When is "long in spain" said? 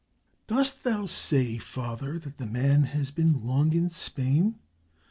3.45-4.57